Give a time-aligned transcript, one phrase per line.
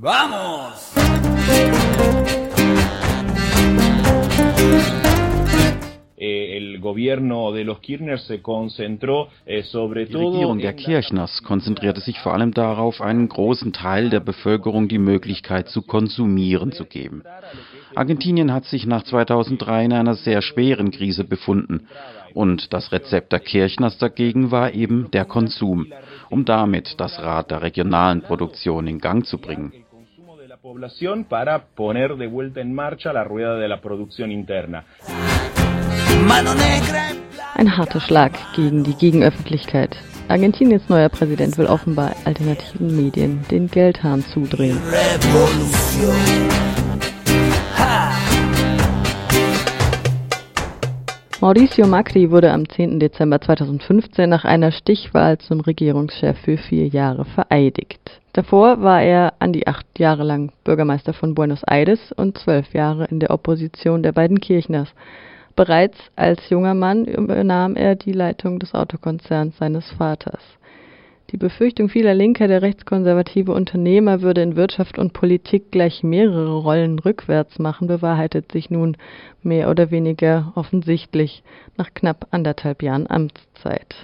[0.00, 0.92] ¡Vamos!
[6.16, 12.00] Eh, el gobierno de los Kirchner se concentró eh, sobre Die Regierung der Kirchners konzentrierte
[12.00, 17.24] sich vor allem darauf, einen großen Teil der Bevölkerung die Möglichkeit zu konsumieren zu geben.
[17.96, 21.88] Argentinien hat sich nach 2003 in einer sehr schweren Krise befunden
[22.34, 25.86] und das Rezept der Kirchners dagegen war eben der Konsum,
[26.30, 29.72] um damit das Rad der regionalen Produktion in Gang zu bringen.
[30.68, 34.84] Población para poner de vuelta en marcha la rueda de la producción interna.
[37.54, 39.96] Ein harter Schlag gegen die Gegenöffentlichkeit.
[40.28, 44.78] Argentiniens neuer Präsident will offenbar alternativen Medien den Geldhahn zudrehen.
[51.40, 52.98] Mauricio Macri wurde am 10.
[52.98, 58.20] Dezember 2015 nach einer Stichwahl zum Regierungschef für vier Jahre vereidigt.
[58.32, 63.04] Davor war er an die acht Jahre lang Bürgermeister von Buenos Aires und zwölf Jahre
[63.04, 64.88] in der Opposition der beiden Kirchners.
[65.54, 70.42] Bereits als junger Mann übernahm er die Leitung des Autokonzerns seines Vaters.
[71.30, 76.98] Die Befürchtung vieler Linker, der rechtskonservative Unternehmer würde in Wirtschaft und Politik gleich mehrere Rollen
[76.98, 78.96] rückwärts machen, bewahrheitet sich nun
[79.42, 81.42] mehr oder weniger offensichtlich
[81.76, 83.94] nach knapp anderthalb Jahren Amtszeit.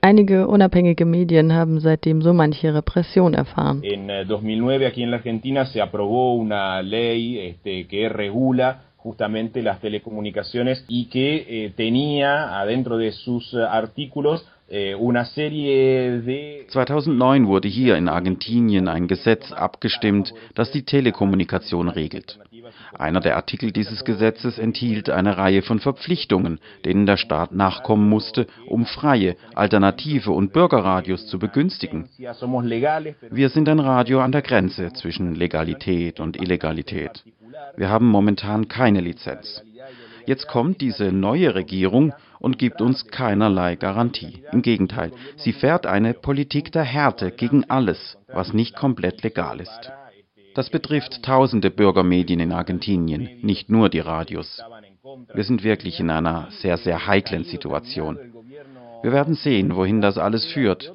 [0.00, 3.84] Einige unabhängige Medien haben seitdem so manche Repression erfahren.
[3.84, 9.80] En 2009 eh, aquí la Argentina se aprobó una ley este, que regula justamente las
[9.80, 14.46] telecomunicaciones y que eh, tenía adentro de sus artículos eh,
[14.98, 22.38] una serie de 2009 wurde hier in Argentinien ein Gesetz abgestimmt, das die Telekommunikation regelt.
[22.94, 28.46] Einer der Artikel dieses Gesetzes enthielt eine Reihe von Verpflichtungen, denen der Staat nachkommen musste,
[28.66, 32.08] um freie, alternative und Bürgerradios zu begünstigen.
[33.30, 37.22] Wir sind ein Radio an der Grenze zwischen Legalität und Illegalität.
[37.76, 39.62] Wir haben momentan keine Lizenz.
[40.26, 44.42] Jetzt kommt diese neue Regierung und gibt uns keinerlei Garantie.
[44.52, 49.92] Im Gegenteil, sie fährt eine Politik der Härte gegen alles, was nicht komplett legal ist.
[50.54, 54.62] Das betrifft tausende Bürgermedien in Argentinien, nicht nur die Radios.
[55.32, 58.18] Wir sind wirklich in einer sehr, sehr heiklen Situation.
[59.02, 60.94] Wir werden sehen, wohin das alles führt.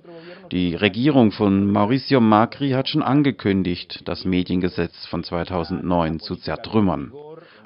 [0.51, 7.11] Die Regierung von Mauricio Macri hat schon angekündigt, das Mediengesetz von 2009 zu zertrümmern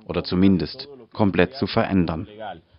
[0.07, 1.54] oder zumindest komplett.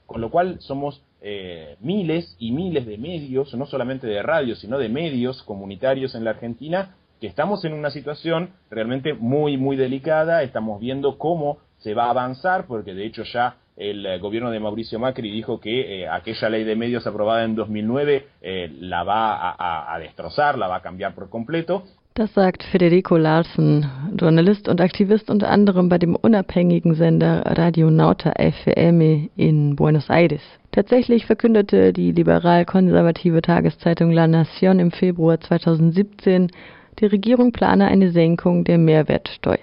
[0.06, 4.78] Con lo cual somos eh, miles y miles de medios, no solamente de radio, sino
[4.78, 10.42] de medios comunitarios en la Argentina, que estamos en una situación realmente muy, muy delicada.
[10.42, 14.60] Estamos viendo cómo se va a avanzar, porque de hecho ya el eh, gobierno de
[14.60, 19.94] Mauricio Macri dijo que eh, aquella ley de medios aprobada en 2009 eh, la va
[19.94, 21.84] a destrozar, la va a cambiar por completo.
[22.14, 23.86] Das sagt Federico Larsen,
[24.20, 30.42] Journalist und Aktivist unter anderem bei dem unabhängigen Sender Radio Nauta FM in Buenos Aires.
[30.72, 36.50] Tatsächlich verkündete die liberal-konservative Tageszeitung La Nación im Februar 2017,
[36.98, 39.56] die Regierung plane eine Senkung der Mehrwertsteuer.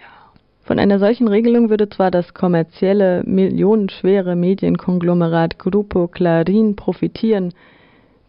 [0.63, 7.53] Von einer solchen Regelung würde zwar das kommerzielle, millionenschwere Medienkonglomerat Grupo Clarín profitieren,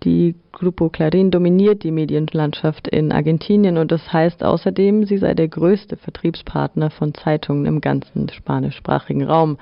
[0.05, 5.49] die Grupo Clarín dominiert die Medienlandschaft in Argentinien und das heißt außerdem, sie sei der
[5.49, 9.59] größte Vertriebspartner von Zeitungen im ganzen spanischsprachigen Raum.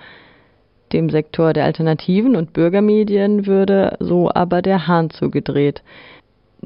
[0.93, 5.83] Dem Sektor der Alternativen und Bürgermedien würde so aber der Hahn zugedreht.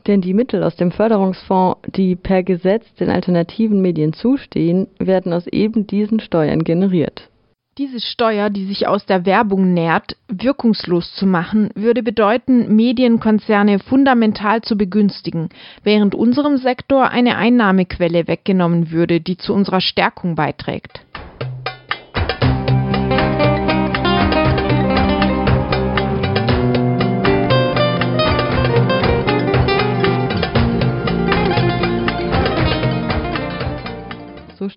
[0.06, 5.46] Denn die Mittel aus dem Förderungsfonds, die per Gesetz den alternativen Medien zustehen, werden aus
[5.46, 7.30] eben diesen Steuern generiert.
[7.78, 14.60] Diese Steuer, die sich aus der Werbung nährt, wirkungslos zu machen, würde bedeuten, Medienkonzerne fundamental
[14.60, 15.48] zu begünstigen,
[15.82, 21.00] während unserem Sektor eine Einnahmequelle weggenommen würde, die zu unserer Stärkung beiträgt.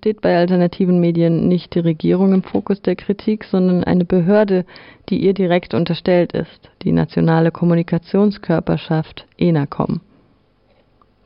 [0.05, 4.63] Steht bei alternativen Medien nicht die Regierung im Fokus der Kritik, sondern eine Behörde,
[5.09, 10.01] die ihr direkt unterstellt ist, die nationale Kommunikationskörperschaft ENACOM.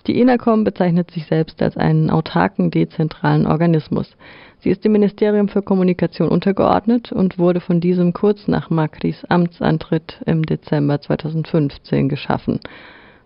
[0.08, 4.16] Die ENACOM bezeichnet sich selbst als einen autarken, dezentralen Organismus.
[4.60, 10.22] Sie ist dem Ministerium für Kommunikation untergeordnet und wurde von diesem kurz nach Macris Amtsantritt
[10.26, 12.62] im Dezember 2015 geschaffen.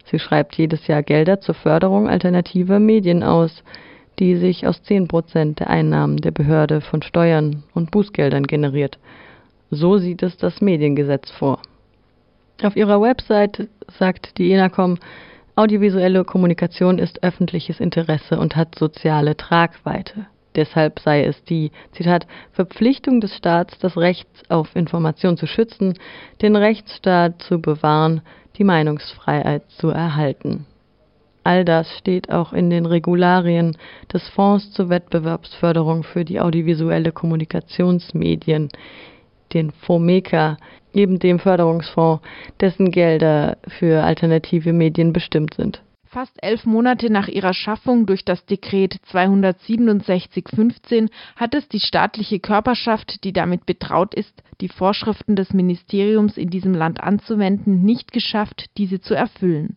[0.06, 3.64] Sie schreibt jedes Jahr Gelder zur Förderung alternativer Medien aus
[4.20, 9.00] die sich aus 10 Prozent der Einnahmen der Behörde von Steuern und Bußgeldern generiert.
[9.72, 11.60] So sieht es das Mediengesetz vor.
[12.62, 13.68] Auf ihrer Website
[13.98, 15.00] sagt die ENACOM,
[15.56, 20.28] audiovisuelle Kommunikation ist öffentliches Interesse und hat soziale Tragweite.
[20.56, 25.98] Deshalb sei es die, Zitat, Verpflichtung des Staats, das Recht auf Information zu schützen,
[26.42, 28.22] den Rechtsstaat zu bewahren,
[28.58, 30.68] die Meinungsfreiheit zu erhalten.
[31.44, 33.76] All das steht auch in den Regularien
[34.12, 38.70] des Fonds zur Wettbewerbsförderung für die audiovisuelle Kommunikationsmedien,
[39.54, 40.58] den FOMECA,
[40.94, 42.24] eben dem Förderungsfonds,
[42.62, 45.82] dessen Gelder für alternative Medien bestimmt sind.
[46.06, 53.24] Fast elf Monate nach ihrer Schaffung durch das Dekret 267-15 hat es die staatliche Körperschaft,
[53.24, 59.02] die damit betraut ist, die Vorschriften des Ministeriums in diesem Land anzuwenden, nicht geschafft, diese
[59.02, 59.76] zu erfüllen.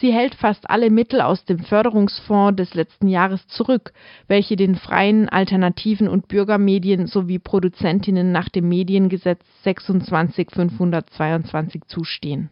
[0.00, 3.92] Sie hält fast alle Mittel aus dem Förderungsfonds des letzten Jahres zurück,
[4.28, 12.50] welche den freien, alternativen und Bürgermedien sowie Produzentinnen nach dem Mediengesetz 26522 zustehen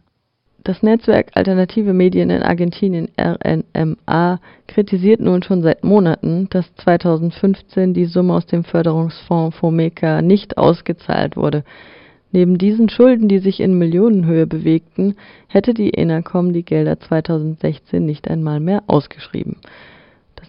[0.63, 8.05] das Netzwerk Alternative Medien in Argentinien RNMA kritisiert nun schon seit Monaten, dass 2015 die
[8.05, 11.63] Summe aus dem Förderungsfonds FOMECA nicht ausgezahlt wurde.
[12.33, 15.15] Neben diesen Schulden, die sich in Millionenhöhe bewegten,
[15.47, 19.55] hätte die ENACOM die Gelder 2016 nicht einmal mehr ausgeschrieben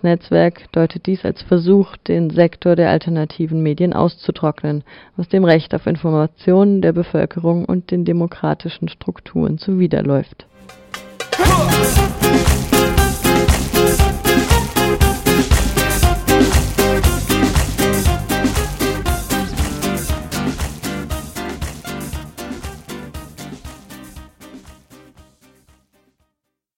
[0.05, 4.85] Netzwerk deutet dies als Versuch, den Sektor der alternativen Medien auszutrocknen,
[5.17, 10.47] was dem Recht auf Information der Bevölkerung und den demokratischen Strukturen zuwiderläuft.